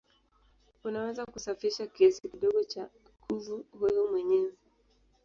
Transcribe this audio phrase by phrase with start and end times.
[0.83, 2.89] Unaweza kusafisha kiasi kidogo cha
[3.27, 4.53] kuvu wewe mwenyewe.